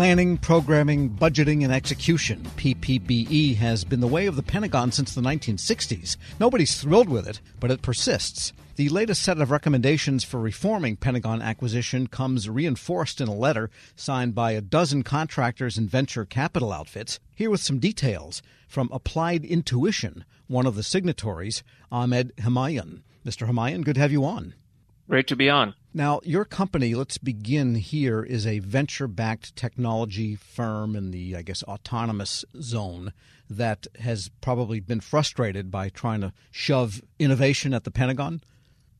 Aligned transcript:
Planning, 0.00 0.38
programming, 0.38 1.10
budgeting, 1.10 1.62
and 1.62 1.70
execution. 1.70 2.40
PPBE 2.56 3.56
has 3.56 3.84
been 3.84 4.00
the 4.00 4.06
way 4.06 4.24
of 4.24 4.34
the 4.34 4.42
Pentagon 4.42 4.92
since 4.92 5.14
the 5.14 5.20
1960s. 5.20 6.16
Nobody's 6.40 6.80
thrilled 6.80 7.10
with 7.10 7.28
it, 7.28 7.42
but 7.60 7.70
it 7.70 7.82
persists. 7.82 8.54
The 8.76 8.88
latest 8.88 9.22
set 9.22 9.42
of 9.42 9.50
recommendations 9.50 10.24
for 10.24 10.40
reforming 10.40 10.96
Pentagon 10.96 11.42
acquisition 11.42 12.06
comes 12.06 12.48
reinforced 12.48 13.20
in 13.20 13.28
a 13.28 13.34
letter 13.34 13.68
signed 13.94 14.34
by 14.34 14.52
a 14.52 14.62
dozen 14.62 15.02
contractors 15.02 15.76
and 15.76 15.90
venture 15.90 16.24
capital 16.24 16.72
outfits. 16.72 17.20
Here 17.34 17.50
with 17.50 17.60
some 17.60 17.78
details 17.78 18.40
from 18.68 18.88
Applied 18.92 19.44
Intuition, 19.44 20.24
one 20.46 20.64
of 20.64 20.76
the 20.76 20.82
signatories, 20.82 21.62
Ahmed 21.92 22.34
Humayun. 22.38 23.02
Mr. 23.26 23.46
Humayun, 23.46 23.84
good 23.84 23.96
to 23.96 24.00
have 24.00 24.12
you 24.12 24.24
on. 24.24 24.54
Great 25.10 25.26
to 25.26 25.36
be 25.36 25.50
on. 25.50 25.74
Now, 25.92 26.20
your 26.22 26.44
company, 26.44 26.94
let's 26.94 27.18
begin 27.18 27.74
here, 27.74 28.22
is 28.22 28.46
a 28.46 28.60
venture 28.60 29.08
backed 29.08 29.56
technology 29.56 30.36
firm 30.36 30.94
in 30.94 31.10
the, 31.10 31.34
I 31.34 31.42
guess, 31.42 31.64
autonomous 31.64 32.44
zone 32.60 33.12
that 33.48 33.88
has 33.98 34.30
probably 34.40 34.78
been 34.78 35.00
frustrated 35.00 35.70
by 35.70 35.88
trying 35.88 36.20
to 36.20 36.32
shove 36.52 37.02
innovation 37.18 37.74
at 37.74 37.82
the 37.82 37.90
Pentagon. 37.90 38.40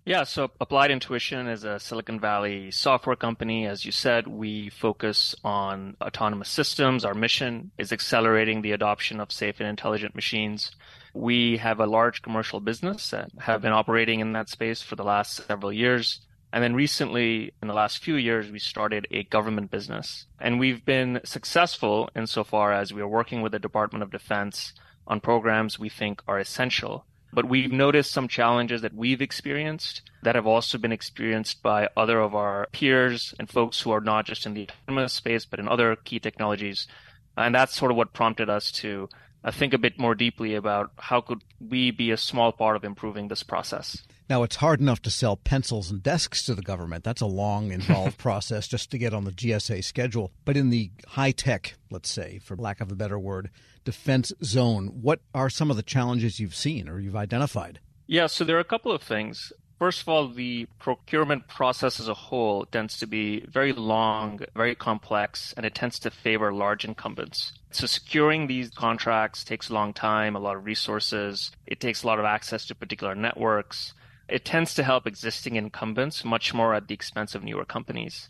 Yeah, 0.05 0.25
so 0.25 0.51
Applied 0.61 0.91
Intuition 0.91 1.47
is 1.47 1.63
a 1.63 1.79
Silicon 1.79 2.19
Valley 2.19 2.73
software 2.73 3.15
company. 3.15 3.67
As 3.67 3.85
you 3.85 3.93
said, 3.93 4.27
we 4.27 4.71
focus 4.71 5.37
on 5.45 5.97
autonomous 6.01 6.49
systems. 6.49 7.05
Our 7.05 7.15
mission 7.15 7.71
is 7.79 7.93
accelerating 7.93 8.63
the 8.63 8.73
adoption 8.73 9.21
of 9.21 9.31
safe 9.31 9.61
and 9.61 9.69
intelligent 9.69 10.17
machines. 10.17 10.73
We 11.15 11.59
have 11.59 11.79
a 11.79 11.87
large 11.87 12.23
commercial 12.23 12.59
business 12.59 13.13
and 13.13 13.31
have 13.39 13.63
been 13.63 13.73
operating 13.73 14.19
in 14.19 14.33
that 14.33 14.49
space 14.49 14.83
for 14.83 14.97
the 14.97 15.05
last 15.05 15.47
several 15.47 15.73
years. 15.73 16.21
And 16.53 16.65
then 16.65 16.75
recently, 16.75 17.53
in 17.63 17.69
the 17.69 17.75
last 17.75 18.03
few 18.03 18.17
years, 18.17 18.51
we 18.51 18.59
started 18.59 19.07
a 19.11 19.23
government 19.25 19.71
business. 19.71 20.27
And 20.41 20.59
we've 20.59 20.85
been 20.85 21.21
successful 21.25 22.11
insofar 22.17 22.73
as 22.73 22.93
we 22.93 23.01
are 23.01 23.09
working 23.09 23.41
with 23.41 23.53
the 23.53 23.59
Department 23.59 24.03
of 24.03 24.11
Defense 24.11 24.73
on 25.07 25.21
programs 25.21 25.79
we 25.79 25.89
think 25.89 26.23
are 26.27 26.39
essential. 26.39 27.05
But 27.33 27.49
we've 27.49 27.71
noticed 27.71 28.11
some 28.11 28.27
challenges 28.27 28.83
that 28.83 28.95
we've 28.95 29.23
experienced 29.23 30.03
that 30.23 30.35
have 30.35 30.47
also 30.47 30.79
been 30.79 30.91
experienced 30.91 31.63
by 31.63 31.89
other 31.97 32.21
of 32.21 32.35
our 32.35 32.67
peers 32.73 33.33
and 33.39 33.49
folks 33.49 33.81
who 33.81 33.93
are 33.93 34.01
not 34.01 34.27
just 34.27 34.47
in 34.47 34.55
the 34.55 34.69
autonomous 34.69 35.13
space, 35.13 35.45
but 35.45 35.61
in 35.61 35.69
other 35.69 35.95
key 35.95 36.19
technologies. 36.19 36.89
And 37.37 37.55
that's 37.55 37.77
sort 37.77 37.93
of 37.93 37.97
what 37.97 38.13
prompted 38.13 38.51
us 38.51 38.73
to 38.73 39.09
uh, 39.45 39.51
think 39.51 39.73
a 39.73 39.79
bit 39.79 39.99
more 39.99 40.15
deeply 40.15 40.55
about 40.55 40.91
how 40.99 41.21
could 41.21 41.43
we 41.61 41.91
be 41.91 42.11
a 42.11 42.17
small 42.17 42.53
part 42.53 42.77
of 42.77 42.85
improving 42.85 43.29
this 43.29 43.43
process. 43.43 44.03
Now, 44.29 44.45
it's 44.45 44.57
hard 44.57 44.81
enough 44.81 45.03
to 45.03 45.11
sell 45.11 45.37
pencils 45.37 45.91
and 45.91 46.01
desks 46.03 46.45
to 46.45 46.55
the 46.55 46.63
government. 46.63 47.03
That's 47.03 47.21
a 47.21 47.27
long, 47.27 47.73
involved 47.73 48.17
process 48.19 48.69
just 48.69 48.91
to 48.93 48.99
get 48.99 49.13
on 49.13 49.25
the 49.25 49.33
GSA 49.33 49.83
schedule. 49.83 50.31
But 50.45 50.57
in 50.57 50.71
the 50.71 50.93
high 51.09 51.33
tech, 51.33 51.75
let's 51.91 52.09
say, 52.09 52.39
for 52.39 52.57
lack 52.57 52.81
of 52.81 52.93
a 52.93 52.95
better 52.97 53.19
word, 53.19 53.51
defense 53.85 54.33
zone, 54.45 55.01
what 55.03 55.21
are 55.35 55.51
some 55.51 55.69
of 55.69 55.77
the 55.77 55.83
challenges 55.83 56.39
you've 56.39 56.55
seen 56.55 56.89
or 56.89 57.01
you've 57.01 57.17
identified? 57.17 57.81
Yeah, 58.07 58.27
so 58.27 58.45
there 58.45 58.57
are 58.57 58.61
a 58.61 58.65
couple 58.65 58.93
of 58.93 59.03
things. 59.03 59.53
First 59.81 60.03
of 60.03 60.09
all, 60.09 60.29
the 60.29 60.69
procurement 60.79 61.49
process 61.49 61.99
as 61.99 62.07
a 62.07 62.15
whole 62.15 62.67
tends 62.67 62.99
to 62.99 63.07
be 63.07 63.41
very 63.41 63.73
long, 63.73 64.41
very 64.55 64.77
complex, 64.77 65.53
and 65.57 65.67
it 65.67 65.75
tends 65.75 65.99
to 66.01 66.11
favor 66.11 66.53
large 66.53 66.85
incumbents. 66.85 67.55
So 67.73 67.87
securing 67.87 68.47
these 68.47 68.71
contracts 68.71 69.43
takes 69.43 69.69
a 69.69 69.75
long 69.75 69.93
time, 69.93 70.37
a 70.37 70.39
lot 70.39 70.57
of 70.57 70.65
resources. 70.65 71.51
It 71.67 71.81
takes 71.81 72.05
a 72.05 72.07
lot 72.07 72.21
of 72.21 72.25
access 72.25 72.67
to 72.67 72.75
particular 72.77 73.17
networks 73.17 73.95
it 74.31 74.45
tends 74.45 74.75
to 74.75 74.85
help 74.85 75.07
existing 75.07 75.57
incumbents 75.57 76.25
much 76.25 76.55
more 76.55 76.75
at 76.75 76.87
the 76.87 76.95
expense 76.95 77.35
of 77.35 77.43
newer 77.43 77.65
companies. 77.65 78.29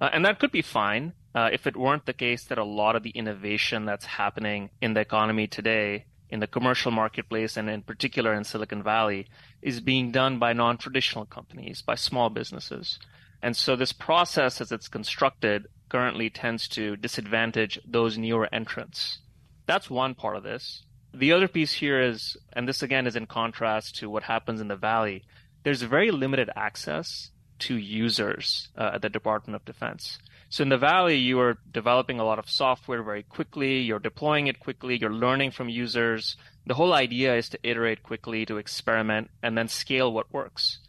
Uh, 0.00 0.08
and 0.12 0.24
that 0.24 0.38
could 0.38 0.52
be 0.52 0.62
fine 0.62 1.12
uh, 1.34 1.50
if 1.52 1.66
it 1.66 1.76
weren't 1.76 2.06
the 2.06 2.12
case 2.12 2.44
that 2.44 2.58
a 2.58 2.64
lot 2.64 2.96
of 2.96 3.02
the 3.02 3.10
innovation 3.10 3.84
that's 3.84 4.06
happening 4.06 4.70
in 4.80 4.94
the 4.94 5.00
economy 5.00 5.46
today, 5.46 6.06
in 6.30 6.40
the 6.40 6.46
commercial 6.46 6.90
marketplace, 6.90 7.56
and 7.56 7.68
in 7.68 7.82
particular 7.82 8.32
in 8.34 8.44
Silicon 8.44 8.82
Valley, 8.82 9.26
is 9.62 9.80
being 9.80 10.12
done 10.12 10.38
by 10.38 10.52
non 10.52 10.78
traditional 10.78 11.26
companies, 11.26 11.82
by 11.82 11.94
small 11.94 12.30
businesses. 12.30 12.98
And 13.42 13.56
so 13.56 13.76
this 13.76 13.92
process, 13.92 14.60
as 14.60 14.70
it's 14.70 14.88
constructed, 14.88 15.66
currently 15.88 16.30
tends 16.30 16.68
to 16.68 16.96
disadvantage 16.96 17.78
those 17.84 18.16
newer 18.16 18.48
entrants. 18.52 19.18
That's 19.66 19.90
one 19.90 20.14
part 20.14 20.36
of 20.36 20.42
this. 20.42 20.84
The 21.12 21.32
other 21.32 21.48
piece 21.48 21.72
here 21.72 22.00
is, 22.00 22.36
and 22.52 22.68
this 22.68 22.82
again 22.82 23.06
is 23.06 23.16
in 23.16 23.26
contrast 23.26 23.96
to 23.96 24.08
what 24.08 24.22
happens 24.22 24.60
in 24.60 24.68
the 24.68 24.76
Valley, 24.76 25.24
there's 25.64 25.82
very 25.82 26.10
limited 26.10 26.50
access 26.54 27.30
to 27.60 27.76
users 27.76 28.68
uh, 28.76 28.92
at 28.94 29.02
the 29.02 29.08
Department 29.08 29.56
of 29.56 29.64
Defense. 29.64 30.18
So 30.52 30.64
in 30.64 30.68
the 30.68 30.78
Valley, 30.78 31.14
you 31.14 31.38
are 31.38 31.58
developing 31.70 32.18
a 32.18 32.24
lot 32.24 32.40
of 32.40 32.50
software 32.50 33.04
very 33.04 33.22
quickly, 33.22 33.82
you're 33.82 34.00
deploying 34.00 34.48
it 34.48 34.58
quickly, 34.58 34.98
you're 34.98 35.14
learning 35.14 35.52
from 35.52 35.68
users. 35.68 36.36
The 36.66 36.74
whole 36.74 36.92
idea 36.92 37.36
is 37.36 37.48
to 37.50 37.58
iterate 37.62 38.02
quickly, 38.02 38.44
to 38.46 38.56
experiment, 38.56 39.30
and 39.44 39.56
then 39.56 39.68
scale 39.68 40.12
what 40.12 40.32
works. 40.32 40.80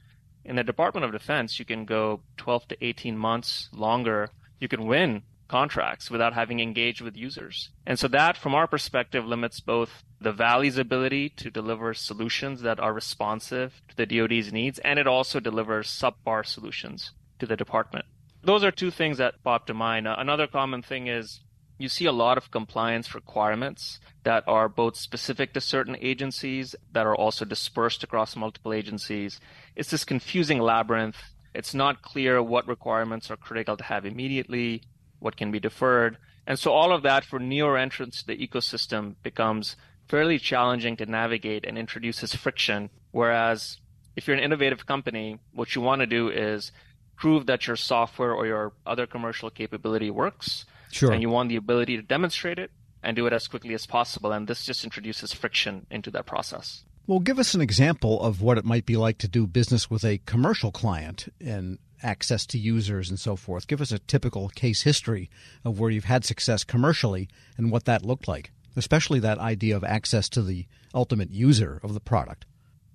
In 0.44 0.56
the 0.56 0.64
Department 0.64 1.06
of 1.06 1.12
Defense, 1.12 1.60
you 1.60 1.66
can 1.66 1.86
go 1.86 2.22
12 2.38 2.70
to 2.70 2.84
18 2.84 3.16
months 3.16 3.70
longer. 3.72 4.32
You 4.60 4.68
can 4.68 4.88
win 4.88 5.22
contracts 5.48 6.10
without 6.10 6.34
having 6.34 6.60
engaged 6.60 7.02
with 7.02 7.16
users. 7.16 7.70
And 7.86 8.00
so 8.00 8.08
that, 8.08 8.38
from 8.38 8.56
our 8.56 8.66
perspective, 8.66 9.28
limits 9.28 9.60
both 9.60 10.04
the 10.20 10.32
Valley's 10.32 10.80
ability 10.80 11.30
to 11.38 11.52
deliver 11.52 11.94
solutions 11.94 12.62
that 12.62 12.80
are 12.80 12.94
responsive 12.94 13.80
to 13.90 13.96
the 13.96 14.08
DoD's 14.08 14.52
needs, 14.52 14.80
and 14.80 14.98
it 14.98 15.06
also 15.06 15.40
delivers 15.40 15.88
subpar 15.88 16.44
solutions 16.48 17.12
to 17.38 17.46
the 17.46 17.56
department. 17.56 18.06
Those 18.44 18.64
are 18.64 18.72
two 18.72 18.90
things 18.90 19.18
that 19.18 19.44
pop 19.44 19.68
to 19.68 19.74
mind. 19.74 20.08
Uh, 20.08 20.16
another 20.18 20.48
common 20.48 20.82
thing 20.82 21.08
is 21.08 21.42
you 21.78 21.90
see 21.90 22.06
a 22.06 22.12
lot 22.12 22.38
of 22.38 22.52
compliance 22.52 23.14
requirements 23.14 24.00
that 24.24 24.44
are 24.48 24.70
both 24.70 24.96
specific 24.96 25.54
to 25.54 25.62
certain 25.62 25.96
agencies 26.00 26.76
that 26.92 27.06
are 27.06 27.16
also 27.16 27.46
dispersed 27.46 28.04
across 28.04 28.36
multiple 28.36 28.74
agencies. 28.74 29.40
It's 29.76 29.92
this 29.92 30.04
confusing 30.04 30.60
labyrinth. 30.60 31.18
It's 31.54 31.74
not 31.74 32.02
clear 32.02 32.42
what 32.42 32.68
requirements 32.68 33.30
are 33.30 33.38
critical 33.38 33.78
to 33.78 33.84
have 33.84 34.06
immediately 34.06 34.84
what 35.20 35.38
can 35.38 35.52
be 35.52 35.60
deferred. 35.60 36.18
And 36.48 36.58
so 36.58 36.72
all 36.72 36.92
of 36.94 37.04
that 37.04 37.24
for 37.24 37.40
newer 37.40 37.78
entrants 37.78 38.22
to 38.22 38.28
the 38.28 38.48
ecosystem 38.48 39.16
becomes 39.22 39.76
fairly 40.08 40.40
challenging 40.40 40.98
to 40.98 41.06
navigate 41.06 41.66
and 41.66 41.78
introduces 41.78 42.34
friction. 42.34 42.90
Whereas 43.12 43.80
if 44.16 44.28
you're 44.28 44.38
an 44.38 44.44
innovative 44.44 44.86
company, 44.86 45.40
what 45.54 45.76
you 45.76 45.82
want 45.82 46.02
to 46.02 46.08
do 46.08 46.30
is 46.30 46.72
prove 47.22 47.46
that 47.46 47.68
your 47.68 47.76
software 47.76 48.34
or 48.34 48.48
your 48.48 48.74
other 48.88 49.06
commercial 49.06 49.52
capability 49.52 50.10
works. 50.10 50.66
Sure. 50.92 51.12
And 51.12 51.22
you 51.22 51.30
want 51.30 51.50
the 51.50 51.56
ability 51.56 51.96
to 51.96 52.02
demonstrate 52.02 52.58
it 52.58 52.72
and 53.04 53.16
do 53.16 53.28
it 53.28 53.32
as 53.32 53.48
quickly 53.48 53.76
as 53.76 53.86
possible. 53.86 54.32
And 54.32 54.48
this 54.48 54.66
just 54.66 54.84
introduces 54.84 55.32
friction 55.32 55.86
into 55.92 56.10
that 56.12 56.26
process. 56.26 56.84
Well, 57.06 57.20
give 57.20 57.38
us 57.38 57.54
an 57.54 57.62
example 57.62 58.20
of 58.22 58.42
what 58.42 58.58
it 58.58 58.66
might 58.66 58.88
be 58.88 58.98
like 58.98 59.20
to 59.20 59.28
do 59.28 59.46
business 59.46 59.88
with 59.88 60.04
a 60.04 60.20
commercial 60.26 60.72
client 60.72 61.32
and 61.40 61.78
access 62.02 62.48
to 62.48 62.58
users 62.58 63.12
and 63.12 63.20
so 63.20 63.36
forth. 63.36 63.68
Give 63.68 63.82
us 63.82 63.92
a 63.92 64.00
typical 64.00 64.50
case 64.50 64.82
history 64.82 65.30
of 65.64 65.80
where 65.80 65.92
you've 65.92 66.06
had 66.06 66.26
success 66.26 66.64
commercially 66.64 67.30
and 67.56 67.72
what 67.72 67.86
that 67.86 68.04
looked 68.04 68.28
like, 68.28 68.52
especially 68.76 69.20
that 69.20 69.38
idea 69.38 69.76
of 69.76 69.84
access 69.84 70.28
to 70.30 70.42
the 70.42 70.66
ultimate 70.96 71.30
user 71.30 71.80
of 71.84 71.94
the 71.94 72.00
product. 72.00 72.48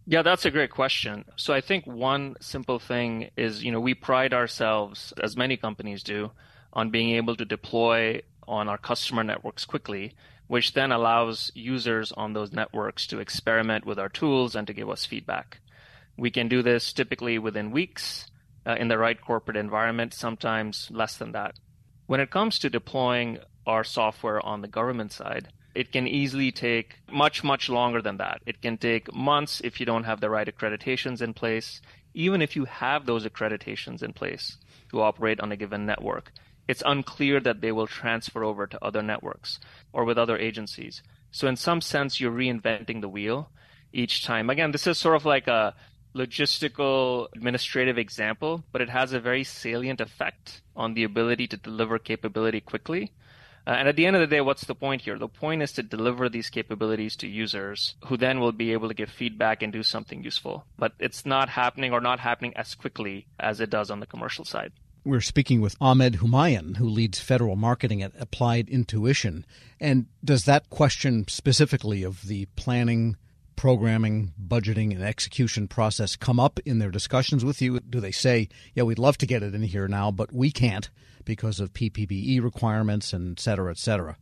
Yeah, 0.08 0.22
that's 0.22 0.44
a 0.44 0.52
great 0.52 0.70
question. 0.70 1.24
So 1.34 1.52
I 1.52 1.60
think 1.60 1.84
one 1.84 2.36
simple 2.40 2.78
thing 2.78 3.30
is, 3.36 3.64
you 3.64 3.72
know, 3.72 3.80
we 3.80 3.94
pride 3.94 4.32
ourselves, 4.32 5.12
as 5.20 5.36
many 5.36 5.56
companies 5.56 6.04
do, 6.04 6.30
on 6.72 6.90
being 6.90 7.16
able 7.16 7.34
to 7.34 7.44
deploy 7.44 8.22
on 8.46 8.68
our 8.68 8.78
customer 8.78 9.24
networks 9.24 9.64
quickly, 9.64 10.14
which 10.46 10.74
then 10.74 10.92
allows 10.92 11.50
users 11.56 12.12
on 12.12 12.34
those 12.34 12.52
networks 12.52 13.08
to 13.08 13.18
experiment 13.18 13.84
with 13.84 13.98
our 13.98 14.08
tools 14.08 14.54
and 14.54 14.68
to 14.68 14.72
give 14.72 14.88
us 14.88 15.04
feedback. 15.04 15.58
We 16.16 16.30
can 16.30 16.46
do 16.46 16.62
this 16.62 16.92
typically 16.92 17.40
within 17.40 17.72
weeks 17.72 18.26
uh, 18.64 18.76
in 18.78 18.86
the 18.86 18.98
right 18.98 19.20
corporate 19.20 19.56
environment, 19.56 20.14
sometimes 20.14 20.88
less 20.92 21.16
than 21.16 21.32
that. 21.32 21.56
When 22.06 22.20
it 22.20 22.30
comes 22.30 22.60
to 22.60 22.70
deploying 22.70 23.38
our 23.66 23.82
software 23.82 24.44
on 24.46 24.60
the 24.60 24.68
government 24.68 25.10
side, 25.10 25.48
it 25.76 25.92
can 25.92 26.08
easily 26.08 26.50
take 26.50 26.96
much, 27.10 27.44
much 27.44 27.68
longer 27.68 28.00
than 28.00 28.16
that. 28.16 28.40
It 28.46 28.62
can 28.62 28.78
take 28.78 29.14
months 29.14 29.60
if 29.62 29.78
you 29.78 29.86
don't 29.86 30.04
have 30.04 30.20
the 30.20 30.30
right 30.30 30.48
accreditations 30.48 31.20
in 31.20 31.34
place. 31.34 31.82
Even 32.14 32.40
if 32.40 32.56
you 32.56 32.64
have 32.64 33.04
those 33.04 33.26
accreditations 33.26 34.02
in 34.02 34.12
place 34.14 34.56
to 34.90 35.02
operate 35.02 35.38
on 35.40 35.52
a 35.52 35.56
given 35.56 35.84
network, 35.84 36.32
it's 36.66 36.82
unclear 36.86 37.40
that 37.40 37.60
they 37.60 37.72
will 37.72 37.86
transfer 37.86 38.42
over 38.42 38.66
to 38.66 38.84
other 38.84 39.02
networks 39.02 39.60
or 39.92 40.04
with 40.04 40.18
other 40.18 40.38
agencies. 40.38 41.02
So, 41.30 41.46
in 41.46 41.56
some 41.56 41.80
sense, 41.80 42.18
you're 42.18 42.32
reinventing 42.32 43.02
the 43.02 43.08
wheel 43.08 43.50
each 43.92 44.24
time. 44.24 44.48
Again, 44.48 44.72
this 44.72 44.86
is 44.86 44.98
sort 44.98 45.16
of 45.16 45.26
like 45.26 45.46
a 45.46 45.74
logistical 46.14 47.28
administrative 47.36 47.98
example, 47.98 48.64
but 48.72 48.80
it 48.80 48.88
has 48.88 49.12
a 49.12 49.20
very 49.20 49.44
salient 49.44 50.00
effect 50.00 50.62
on 50.74 50.94
the 50.94 51.04
ability 51.04 51.46
to 51.48 51.56
deliver 51.58 51.98
capability 51.98 52.60
quickly. 52.60 53.12
Uh, 53.66 53.70
and 53.70 53.88
at 53.88 53.96
the 53.96 54.06
end 54.06 54.14
of 54.14 54.20
the 54.20 54.26
day, 54.26 54.40
what's 54.40 54.64
the 54.64 54.74
point 54.74 55.02
here? 55.02 55.18
The 55.18 55.28
point 55.28 55.62
is 55.62 55.72
to 55.72 55.82
deliver 55.82 56.28
these 56.28 56.50
capabilities 56.50 57.16
to 57.16 57.26
users 57.26 57.96
who 58.06 58.16
then 58.16 58.38
will 58.38 58.52
be 58.52 58.72
able 58.72 58.88
to 58.88 58.94
give 58.94 59.10
feedback 59.10 59.62
and 59.62 59.72
do 59.72 59.82
something 59.82 60.22
useful. 60.22 60.64
But 60.78 60.92
it's 61.00 61.26
not 61.26 61.48
happening 61.48 61.92
or 61.92 62.00
not 62.00 62.20
happening 62.20 62.52
as 62.56 62.74
quickly 62.74 63.26
as 63.40 63.60
it 63.60 63.70
does 63.70 63.90
on 63.90 64.00
the 64.00 64.06
commercial 64.06 64.44
side. 64.44 64.72
We're 65.04 65.20
speaking 65.20 65.60
with 65.60 65.76
Ahmed 65.80 66.14
Humayun, 66.14 66.76
who 66.76 66.88
leads 66.88 67.20
federal 67.20 67.54
marketing 67.54 68.02
at 68.02 68.12
Applied 68.18 68.68
Intuition. 68.68 69.46
And 69.80 70.06
does 70.24 70.44
that 70.44 70.68
question 70.68 71.26
specifically 71.28 72.02
of 72.02 72.22
the 72.26 72.46
planning, 72.56 73.16
programming, 73.56 74.32
budgeting, 74.40 74.92
and 74.92 75.02
execution 75.02 75.66
process 75.66 76.14
come 76.14 76.38
up 76.38 76.60
in 76.64 76.78
their 76.78 76.90
discussions 76.90 77.44
with 77.44 77.60
you? 77.60 77.80
Do 77.80 78.00
they 78.00 78.12
say, 78.12 78.48
yeah, 78.74 78.84
we'd 78.84 78.98
love 78.98 79.18
to 79.18 79.26
get 79.26 79.42
it 79.42 79.54
in 79.54 79.62
here 79.62 79.88
now, 79.88 80.10
but 80.10 80.32
we 80.32 80.50
can't 80.50 80.88
because 81.24 81.58
of 81.58 81.72
PPBE 81.72 82.42
requirements 82.42 83.12
and 83.12 83.38
et 83.38 83.40
cetera, 83.40 83.70
et 83.70 83.78
cetera? 83.78 84.16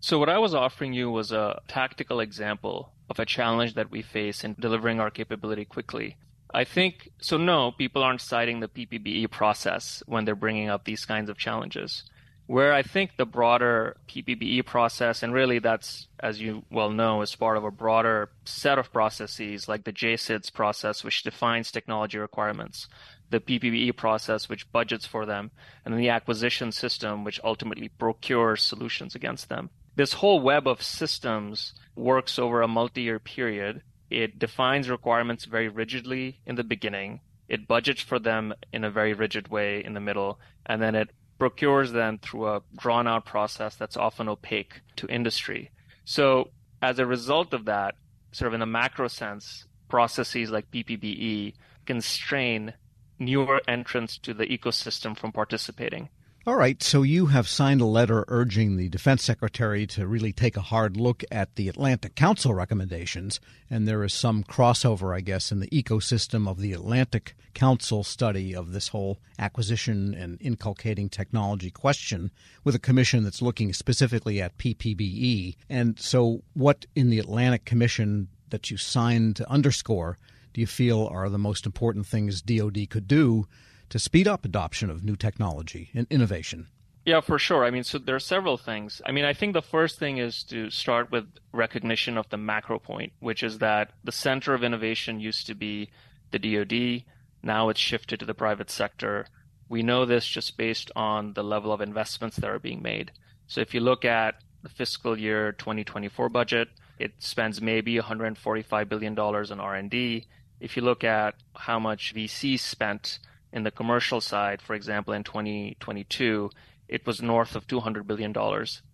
So, 0.00 0.18
what 0.18 0.28
I 0.28 0.38
was 0.38 0.54
offering 0.54 0.92
you 0.92 1.10
was 1.10 1.30
a 1.30 1.60
tactical 1.68 2.20
example 2.20 2.92
of 3.08 3.20
a 3.20 3.24
challenge 3.24 3.74
that 3.74 3.90
we 3.90 4.02
face 4.02 4.42
in 4.42 4.56
delivering 4.58 4.98
our 4.98 5.10
capability 5.10 5.64
quickly. 5.64 6.16
I 6.52 6.64
think 6.64 7.10
so. 7.20 7.36
No, 7.36 7.72
people 7.72 8.02
aren't 8.02 8.20
citing 8.20 8.60
the 8.60 8.68
PPBE 8.68 9.30
process 9.30 10.02
when 10.06 10.24
they're 10.24 10.34
bringing 10.34 10.68
up 10.68 10.84
these 10.84 11.04
kinds 11.04 11.30
of 11.30 11.38
challenges. 11.38 12.04
Where 12.52 12.74
I 12.74 12.82
think 12.82 13.16
the 13.16 13.24
broader 13.24 13.96
PPBE 14.08 14.66
process, 14.66 15.22
and 15.22 15.32
really 15.32 15.58
that's, 15.58 16.08
as 16.20 16.38
you 16.38 16.64
well 16.70 16.90
know, 16.90 17.22
is 17.22 17.34
part 17.34 17.56
of 17.56 17.64
a 17.64 17.70
broader 17.70 18.28
set 18.44 18.78
of 18.78 18.92
processes 18.92 19.68
like 19.70 19.84
the 19.84 19.92
JCIDS 19.92 20.52
process, 20.52 21.02
which 21.02 21.22
defines 21.22 21.72
technology 21.72 22.18
requirements, 22.18 22.88
the 23.30 23.40
PPBE 23.40 23.96
process, 23.96 24.50
which 24.50 24.70
budgets 24.70 25.06
for 25.06 25.24
them, 25.24 25.50
and 25.82 25.94
then 25.94 25.98
the 26.02 26.10
acquisition 26.10 26.72
system, 26.72 27.24
which 27.24 27.40
ultimately 27.42 27.88
procures 27.88 28.62
solutions 28.62 29.14
against 29.14 29.48
them. 29.48 29.70
This 29.96 30.12
whole 30.12 30.38
web 30.38 30.68
of 30.68 30.82
systems 30.82 31.72
works 31.96 32.38
over 32.38 32.60
a 32.60 32.68
multi 32.68 33.00
year 33.00 33.18
period 33.18 33.80
it 34.10 34.38
defines 34.38 34.90
requirements 34.90 35.46
very 35.46 35.70
rigidly 35.70 36.38
in 36.44 36.56
the 36.56 36.64
beginning. 36.64 37.20
It 37.48 37.66
budgets 37.66 38.02
for 38.02 38.18
them 38.18 38.52
in 38.74 38.84
a 38.84 38.90
very 38.90 39.14
rigid 39.14 39.48
way 39.48 39.82
in 39.82 39.94
the 39.94 40.00
middle, 40.00 40.38
and 40.66 40.82
then 40.82 40.94
it 40.94 41.08
procures 41.42 41.90
them 41.90 42.18
through 42.18 42.46
a 42.46 42.62
drawn 42.78 43.08
out 43.08 43.24
process 43.24 43.74
that's 43.74 43.96
often 43.96 44.28
opaque 44.28 44.80
to 44.94 45.08
industry. 45.08 45.72
So, 46.04 46.50
as 46.80 47.00
a 47.00 47.04
result 47.04 47.52
of 47.52 47.64
that, 47.64 47.96
sort 48.30 48.46
of 48.46 48.54
in 48.54 48.62
a 48.62 48.66
macro 48.66 49.08
sense, 49.08 49.66
processes 49.88 50.52
like 50.52 50.70
PPBE 50.70 51.54
constrain 51.84 52.74
newer 53.18 53.60
entrants 53.66 54.18
to 54.18 54.32
the 54.32 54.46
ecosystem 54.46 55.18
from 55.18 55.32
participating. 55.32 56.10
All 56.44 56.56
right, 56.56 56.82
so 56.82 57.04
you 57.04 57.26
have 57.26 57.46
signed 57.46 57.80
a 57.80 57.86
letter 57.86 58.24
urging 58.26 58.76
the 58.76 58.88
Defense 58.88 59.22
Secretary 59.22 59.86
to 59.86 60.08
really 60.08 60.32
take 60.32 60.56
a 60.56 60.60
hard 60.60 60.96
look 60.96 61.22
at 61.30 61.54
the 61.54 61.68
Atlantic 61.68 62.16
Council 62.16 62.52
recommendations, 62.52 63.38
and 63.70 63.86
there 63.86 64.02
is 64.02 64.12
some 64.12 64.42
crossover, 64.42 65.14
I 65.16 65.20
guess, 65.20 65.52
in 65.52 65.60
the 65.60 65.68
ecosystem 65.68 66.48
of 66.48 66.58
the 66.58 66.72
Atlantic 66.72 67.36
Council 67.54 68.02
study 68.02 68.56
of 68.56 68.72
this 68.72 68.88
whole 68.88 69.20
acquisition 69.38 70.14
and 70.14 70.36
inculcating 70.40 71.08
technology 71.08 71.70
question 71.70 72.32
with 72.64 72.74
a 72.74 72.80
commission 72.80 73.22
that's 73.22 73.40
looking 73.40 73.72
specifically 73.72 74.42
at 74.42 74.58
PPBE. 74.58 75.54
And 75.70 75.96
so, 76.00 76.42
what 76.54 76.86
in 76.96 77.08
the 77.08 77.20
Atlantic 77.20 77.64
Commission 77.64 78.26
that 78.50 78.68
you 78.68 78.76
signed 78.76 79.36
to 79.36 79.48
underscore 79.48 80.18
do 80.54 80.60
you 80.60 80.66
feel 80.66 81.06
are 81.06 81.28
the 81.28 81.38
most 81.38 81.66
important 81.66 82.04
things 82.04 82.42
DoD 82.42 82.90
could 82.90 83.06
do? 83.06 83.46
To 83.92 83.98
speed 83.98 84.26
up 84.26 84.46
adoption 84.46 84.88
of 84.88 85.04
new 85.04 85.16
technology 85.16 85.90
and 85.92 86.06
innovation? 86.08 86.66
Yeah, 87.04 87.20
for 87.20 87.38
sure. 87.38 87.62
I 87.62 87.70
mean, 87.70 87.84
so 87.84 87.98
there 87.98 88.14
are 88.14 88.20
several 88.20 88.56
things. 88.56 89.02
I 89.04 89.12
mean, 89.12 89.26
I 89.26 89.34
think 89.34 89.52
the 89.52 89.60
first 89.60 89.98
thing 89.98 90.16
is 90.16 90.42
to 90.44 90.70
start 90.70 91.10
with 91.10 91.26
recognition 91.52 92.16
of 92.16 92.26
the 92.30 92.38
macro 92.38 92.78
point, 92.78 93.12
which 93.20 93.42
is 93.42 93.58
that 93.58 93.90
the 94.02 94.10
center 94.10 94.54
of 94.54 94.64
innovation 94.64 95.20
used 95.20 95.46
to 95.46 95.54
be 95.54 95.90
the 96.30 96.38
DoD. 96.38 97.04
Now 97.42 97.68
it's 97.68 97.80
shifted 97.80 98.18
to 98.20 98.24
the 98.24 98.32
private 98.32 98.70
sector. 98.70 99.26
We 99.68 99.82
know 99.82 100.06
this 100.06 100.26
just 100.26 100.56
based 100.56 100.90
on 100.96 101.34
the 101.34 101.44
level 101.44 101.70
of 101.70 101.82
investments 101.82 102.36
that 102.36 102.48
are 102.48 102.58
being 102.58 102.80
made. 102.80 103.12
So 103.46 103.60
if 103.60 103.74
you 103.74 103.80
look 103.80 104.06
at 104.06 104.36
the 104.62 104.70
fiscal 104.70 105.18
year 105.18 105.52
2024 105.52 106.30
budget, 106.30 106.68
it 106.98 107.12
spends 107.18 107.60
maybe 107.60 107.98
145 107.98 108.88
billion 108.88 109.14
dollars 109.14 109.50
on 109.50 109.60
R&D. 109.60 110.26
If 110.60 110.78
you 110.78 110.82
look 110.82 111.04
at 111.04 111.34
how 111.54 111.78
much 111.78 112.14
VC 112.14 112.58
spent 112.58 113.18
in 113.52 113.64
the 113.64 113.70
commercial 113.70 114.20
side, 114.20 114.62
for 114.62 114.74
example, 114.74 115.12
in 115.12 115.24
2022, 115.24 116.50
it 116.88 117.06
was 117.06 117.22
north 117.22 117.54
of 117.54 117.66
$200 117.66 118.06
billion 118.06 118.34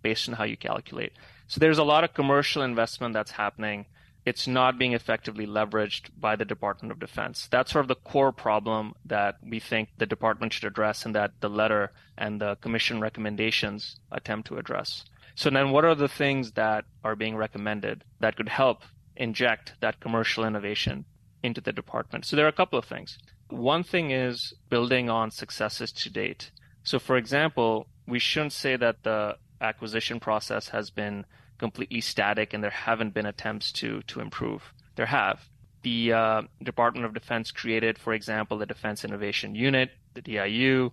based 0.02 0.28
on 0.28 0.34
how 0.34 0.44
you 0.44 0.56
calculate. 0.56 1.12
So 1.46 1.58
there's 1.58 1.78
a 1.78 1.84
lot 1.84 2.04
of 2.04 2.14
commercial 2.14 2.62
investment 2.62 3.14
that's 3.14 3.32
happening. 3.32 3.86
It's 4.24 4.46
not 4.46 4.78
being 4.78 4.92
effectively 4.92 5.46
leveraged 5.46 6.10
by 6.18 6.36
the 6.36 6.44
Department 6.44 6.92
of 6.92 6.98
Defense. 6.98 7.48
That's 7.50 7.72
sort 7.72 7.84
of 7.84 7.88
the 7.88 7.94
core 7.94 8.32
problem 8.32 8.94
that 9.04 9.38
we 9.42 9.58
think 9.58 9.88
the 9.96 10.06
department 10.06 10.52
should 10.52 10.64
address 10.64 11.06
and 11.06 11.14
that 11.14 11.32
the 11.40 11.48
letter 11.48 11.92
and 12.16 12.40
the 12.40 12.56
commission 12.56 13.00
recommendations 13.00 13.98
attempt 14.12 14.48
to 14.48 14.58
address. 14.58 15.04
So 15.34 15.50
then 15.50 15.70
what 15.70 15.84
are 15.84 15.94
the 15.94 16.08
things 16.08 16.52
that 16.52 16.84
are 17.04 17.16
being 17.16 17.36
recommended 17.36 18.04
that 18.20 18.36
could 18.36 18.48
help 18.48 18.82
inject 19.16 19.74
that 19.80 20.00
commercial 20.00 20.44
innovation 20.44 21.04
into 21.42 21.60
the 21.60 21.72
department? 21.72 22.26
So 22.26 22.36
there 22.36 22.44
are 22.44 22.50
a 22.50 22.52
couple 22.60 22.78
of 22.78 22.84
things. 22.84 23.18
One 23.48 23.82
thing 23.82 24.10
is 24.10 24.52
building 24.68 25.08
on 25.08 25.30
successes 25.30 25.90
to 25.92 26.10
date. 26.10 26.50
So, 26.82 26.98
for 26.98 27.16
example, 27.16 27.86
we 28.06 28.18
shouldn't 28.18 28.52
say 28.52 28.76
that 28.76 29.02
the 29.02 29.36
acquisition 29.60 30.20
process 30.20 30.68
has 30.68 30.90
been 30.90 31.24
completely 31.58 32.00
static 32.00 32.54
and 32.54 32.62
there 32.62 32.70
haven't 32.70 33.14
been 33.14 33.26
attempts 33.26 33.72
to 33.72 34.02
to 34.02 34.20
improve. 34.20 34.72
There 34.96 35.06
have. 35.06 35.48
The 35.82 36.12
uh, 36.12 36.42
Department 36.62 37.06
of 37.06 37.14
Defense 37.14 37.50
created, 37.50 37.98
for 37.98 38.12
example, 38.12 38.58
the 38.58 38.66
Defense 38.66 39.04
Innovation 39.04 39.54
Unit, 39.54 39.90
the 40.14 40.22
DIU, 40.22 40.90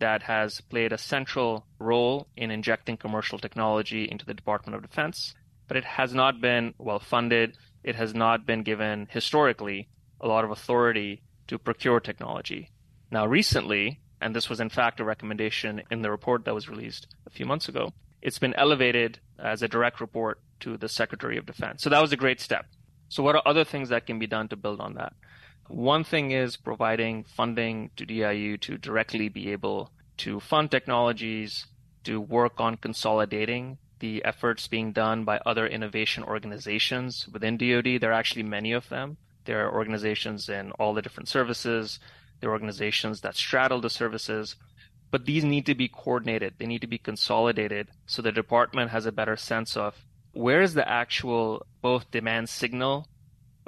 that 0.00 0.22
has 0.22 0.60
played 0.60 0.92
a 0.92 0.98
central 0.98 1.66
role 1.78 2.26
in 2.36 2.50
injecting 2.50 2.96
commercial 2.96 3.38
technology 3.38 4.08
into 4.10 4.26
the 4.26 4.34
Department 4.34 4.74
of 4.74 4.82
Defense, 4.82 5.34
but 5.68 5.76
it 5.76 5.84
has 5.84 6.12
not 6.12 6.40
been 6.40 6.74
well 6.78 6.98
funded. 6.98 7.56
It 7.82 7.94
has 7.96 8.14
not 8.14 8.44
been 8.44 8.62
given 8.62 9.06
historically 9.10 9.88
a 10.20 10.26
lot 10.26 10.44
of 10.44 10.50
authority 10.50 11.22
to 11.48 11.58
procure 11.58 12.00
technology. 12.00 12.70
Now, 13.10 13.26
recently, 13.26 14.00
and 14.20 14.34
this 14.34 14.48
was 14.48 14.60
in 14.60 14.70
fact 14.70 15.00
a 15.00 15.04
recommendation 15.04 15.82
in 15.90 16.02
the 16.02 16.10
report 16.10 16.44
that 16.44 16.54
was 16.54 16.68
released 16.68 17.06
a 17.26 17.30
few 17.30 17.46
months 17.46 17.68
ago, 17.68 17.92
it's 18.22 18.38
been 18.38 18.54
elevated 18.54 19.18
as 19.38 19.62
a 19.62 19.68
direct 19.68 20.00
report 20.00 20.40
to 20.60 20.76
the 20.76 20.88
Secretary 20.88 21.36
of 21.36 21.46
Defense. 21.46 21.82
So 21.82 21.90
that 21.90 22.00
was 22.00 22.12
a 22.12 22.16
great 22.16 22.40
step. 22.40 22.66
So, 23.08 23.22
what 23.22 23.36
are 23.36 23.42
other 23.44 23.64
things 23.64 23.90
that 23.90 24.06
can 24.06 24.18
be 24.18 24.26
done 24.26 24.48
to 24.48 24.56
build 24.56 24.80
on 24.80 24.94
that? 24.94 25.12
One 25.68 26.04
thing 26.04 26.30
is 26.30 26.56
providing 26.56 27.24
funding 27.24 27.90
to 27.96 28.06
DIU 28.06 28.56
to 28.58 28.78
directly 28.78 29.28
be 29.28 29.52
able 29.52 29.90
to 30.18 30.40
fund 30.40 30.70
technologies, 30.70 31.66
to 32.04 32.20
work 32.20 32.60
on 32.60 32.76
consolidating 32.76 33.78
the 34.00 34.24
efforts 34.24 34.68
being 34.68 34.92
done 34.92 35.24
by 35.24 35.38
other 35.46 35.66
innovation 35.66 36.22
organizations 36.24 37.26
within 37.32 37.56
DoD. 37.56 38.00
There 38.00 38.10
are 38.10 38.20
actually 38.20 38.42
many 38.42 38.72
of 38.72 38.88
them. 38.88 39.16
There 39.44 39.66
are 39.66 39.74
organizations 39.74 40.48
in 40.48 40.72
all 40.72 40.94
the 40.94 41.02
different 41.02 41.28
services. 41.28 41.98
There 42.40 42.50
are 42.50 42.52
organizations 42.52 43.20
that 43.20 43.36
straddle 43.36 43.80
the 43.80 43.90
services. 43.90 44.56
But 45.10 45.26
these 45.26 45.44
need 45.44 45.66
to 45.66 45.74
be 45.74 45.88
coordinated. 45.88 46.54
They 46.58 46.66
need 46.66 46.80
to 46.80 46.86
be 46.86 46.98
consolidated 46.98 47.88
so 48.06 48.20
the 48.20 48.32
department 48.32 48.90
has 48.90 49.06
a 49.06 49.12
better 49.12 49.36
sense 49.36 49.76
of 49.76 49.94
where 50.32 50.60
is 50.60 50.74
the 50.74 50.88
actual 50.88 51.64
both 51.80 52.10
demand 52.10 52.48
signal 52.48 53.06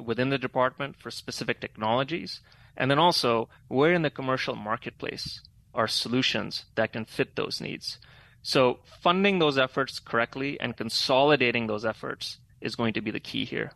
within 0.03 0.31
the 0.31 0.39
department 0.39 0.97
for 0.97 1.11
specific 1.11 1.61
technologies, 1.61 2.41
and 2.77 2.91
then 2.91 2.99
also 2.99 3.49
where 3.69 3.93
in 3.93 4.03
the 4.03 4.11
commercial 4.11 4.57
marketplace 4.57 5.41
are 5.73 5.89
solutions 5.89 6.65
that 6.75 6.93
can 6.93 7.05
fit 7.05 7.37
those 7.37 7.61
needs. 7.61 7.99
So 8.43 8.81
funding 9.01 9.39
those 9.39 9.59
efforts 9.59 9.99
correctly 9.99 10.59
and 10.61 10.77
consolidating 10.77 11.67
those 11.67 11.85
efforts 11.85 12.39
is 12.61 12.77
going 12.77 12.95
to 12.95 13.01
be 13.01 13.11
the 13.11 13.21
key 13.21 13.45
here. 13.45 13.73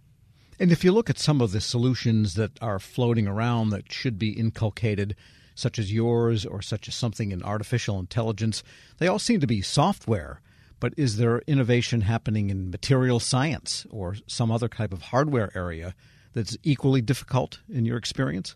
And 0.60 0.70
if 0.70 0.84
you 0.84 0.92
look 0.92 1.08
at 1.08 1.18
some 1.18 1.40
of 1.40 1.52
the 1.52 1.60
solutions 1.62 2.34
that 2.34 2.62
are 2.62 2.78
floating 2.78 3.26
around 3.26 3.70
that 3.70 3.90
should 3.90 4.18
be 4.18 4.32
inculcated, 4.32 5.16
such 5.54 5.78
as 5.78 5.90
yours 5.90 6.44
or 6.44 6.60
such 6.60 6.86
as 6.86 6.94
something 6.94 7.32
in 7.32 7.42
artificial 7.42 7.98
intelligence, 7.98 8.62
they 8.98 9.08
all 9.08 9.18
seem 9.18 9.40
to 9.40 9.46
be 9.46 9.62
software. 9.62 10.42
But 10.78 10.92
is 10.98 11.16
there 11.16 11.38
innovation 11.46 12.02
happening 12.02 12.50
in 12.50 12.70
material 12.70 13.20
science 13.20 13.86
or 13.88 14.16
some 14.26 14.52
other 14.52 14.68
type 14.68 14.92
of 14.92 15.00
hardware 15.00 15.50
area 15.56 15.94
that's 16.34 16.58
equally 16.62 17.00
difficult 17.00 17.60
in 17.72 17.86
your 17.86 17.96
experience? 17.96 18.54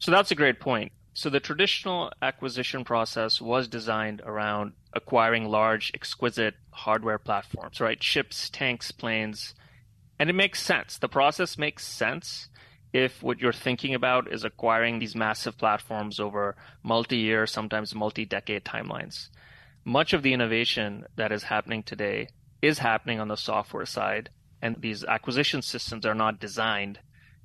So 0.00 0.10
that's 0.10 0.32
a 0.32 0.36
great 0.36 0.58
point. 0.58 0.90
So 1.14 1.30
the 1.30 1.40
traditional 1.40 2.12
acquisition 2.22 2.82
process 2.82 3.40
was 3.40 3.68
designed 3.68 4.20
around 4.24 4.72
acquiring 4.94 5.48
large, 5.48 5.92
exquisite 5.94 6.54
hardware 6.72 7.18
platforms, 7.18 7.80
right? 7.80 8.02
Ships, 8.02 8.50
tanks, 8.50 8.90
planes, 8.90 9.54
and 10.18 10.30
it 10.30 10.34
makes 10.34 10.62
sense. 10.62 10.98
The 10.98 11.08
process 11.08 11.58
makes 11.58 11.86
sense 11.86 12.48
if 12.92 13.22
what 13.22 13.40
you're 13.40 13.52
thinking 13.52 13.94
about 13.94 14.32
is 14.32 14.44
acquiring 14.44 14.98
these 14.98 15.14
massive 15.14 15.58
platforms 15.58 16.18
over 16.18 16.56
multi 16.82 17.18
year, 17.18 17.46
sometimes 17.46 17.94
multi 17.94 18.24
decade 18.24 18.64
timelines. 18.64 19.28
Much 19.84 20.12
of 20.12 20.22
the 20.22 20.32
innovation 20.32 21.04
that 21.16 21.32
is 21.32 21.44
happening 21.44 21.82
today 21.82 22.28
is 22.62 22.78
happening 22.78 23.20
on 23.20 23.28
the 23.28 23.36
software 23.36 23.86
side, 23.86 24.30
and 24.62 24.76
these 24.80 25.04
acquisition 25.04 25.62
systems 25.62 26.06
are 26.06 26.14
not 26.14 26.40
designed 26.40 26.98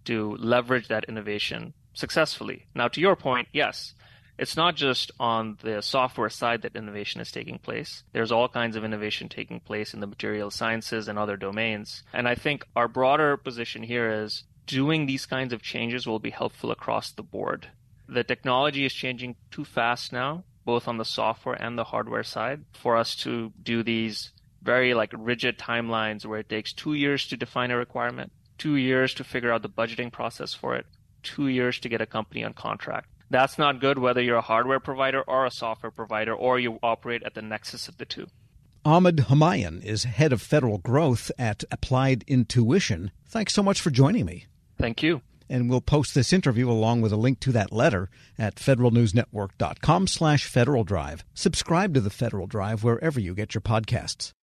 to 0.05 0.35
leverage 0.37 0.87
that 0.87 1.05
innovation 1.05 1.73
successfully. 1.93 2.65
Now, 2.73 2.87
to 2.87 3.01
your 3.01 3.15
point, 3.15 3.47
yes, 3.51 3.93
it's 4.41 4.57
not 4.57 4.75
just 4.75 5.11
on 5.19 5.59
the 5.61 5.81
software 5.81 6.27
side 6.31 6.63
that 6.63 6.75
innovation 6.75 7.21
is 7.21 7.31
taking 7.31 7.59
place. 7.59 8.03
There's 8.11 8.31
all 8.31 8.49
kinds 8.49 8.75
of 8.75 8.83
innovation 8.83 9.29
taking 9.29 9.59
place 9.59 9.93
in 9.93 9.99
the 9.99 10.07
material 10.07 10.49
sciences 10.49 11.07
and 11.07 11.19
other 11.19 11.37
domains. 11.37 12.01
And 12.11 12.27
I 12.27 12.33
think 12.33 12.65
our 12.75 12.87
broader 12.87 13.37
position 13.37 13.83
here 13.83 14.23
is 14.23 14.43
doing 14.65 15.05
these 15.05 15.27
kinds 15.27 15.53
of 15.53 15.61
changes 15.61 16.07
will 16.07 16.17
be 16.17 16.31
helpful 16.31 16.71
across 16.71 17.11
the 17.11 17.21
board. 17.21 17.67
The 18.09 18.23
technology 18.23 18.83
is 18.83 18.93
changing 18.93 19.35
too 19.51 19.63
fast 19.63 20.11
now, 20.11 20.43
both 20.65 20.87
on 20.87 20.97
the 20.97 21.05
software 21.05 21.61
and 21.61 21.77
the 21.77 21.83
hardware 21.83 22.23
side, 22.23 22.65
for 22.73 22.97
us 22.97 23.15
to 23.17 23.53
do 23.61 23.83
these 23.83 24.31
very 24.63 24.95
like 24.95 25.13
rigid 25.15 25.59
timelines 25.59 26.25
where 26.25 26.39
it 26.39 26.49
takes 26.49 26.73
two 26.73 26.95
years 26.95 27.27
to 27.27 27.37
define 27.37 27.69
a 27.69 27.77
requirement, 27.77 28.31
two 28.57 28.75
years 28.75 29.13
to 29.13 29.23
figure 29.23 29.51
out 29.51 29.61
the 29.61 29.69
budgeting 29.69 30.11
process 30.11 30.51
for 30.51 30.75
it, 30.75 30.87
two 31.21 31.47
years 31.47 31.79
to 31.81 31.89
get 31.89 32.01
a 32.01 32.07
company 32.07 32.43
on 32.43 32.53
contract. 32.53 33.07
That's 33.31 33.57
not 33.57 33.79
good 33.79 33.97
whether 33.97 34.21
you're 34.21 34.35
a 34.35 34.41
hardware 34.41 34.81
provider 34.81 35.21
or 35.21 35.45
a 35.45 35.51
software 35.51 35.89
provider 35.89 36.35
or 36.35 36.59
you 36.59 36.79
operate 36.83 37.23
at 37.23 37.33
the 37.33 37.41
nexus 37.41 37.87
of 37.87 37.97
the 37.97 38.03
two. 38.03 38.27
Ahmed 38.83 39.27
Humayun 39.29 39.81
is 39.85 40.03
head 40.03 40.33
of 40.33 40.41
federal 40.41 40.79
growth 40.79 41.31
at 41.39 41.63
Applied 41.71 42.25
Intuition. 42.27 43.11
Thanks 43.25 43.53
so 43.53 43.63
much 43.63 43.79
for 43.79 43.89
joining 43.89 44.25
me. 44.25 44.47
Thank 44.77 45.01
you. 45.01 45.21
And 45.47 45.69
we'll 45.69 45.79
post 45.79 46.13
this 46.13 46.33
interview 46.33 46.69
along 46.69 47.01
with 47.01 47.13
a 47.13 47.17
link 47.17 47.39
to 47.41 47.53
that 47.53 47.71
letter 47.71 48.09
at 48.37 48.55
federalnewsnetwork.com 48.55 50.07
slash 50.07 50.45
Federal 50.45 50.83
Drive. 50.83 51.23
Subscribe 51.33 51.93
to 51.93 52.01
the 52.01 52.09
Federal 52.09 52.47
Drive 52.47 52.83
wherever 52.83 53.19
you 53.19 53.33
get 53.33 53.53
your 53.53 53.61
podcasts. 53.61 54.33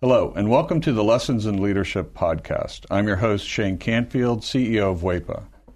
Hello, 0.00 0.32
and 0.36 0.48
welcome 0.48 0.80
to 0.82 0.92
the 0.92 1.02
Lessons 1.02 1.44
in 1.44 1.60
Leadership 1.60 2.14
podcast. 2.14 2.84
I'm 2.88 3.08
your 3.08 3.16
host, 3.16 3.48
Shane 3.48 3.78
Canfield, 3.78 4.42
CEO 4.42 4.92
of 4.92 5.00
WEPA. 5.00 5.46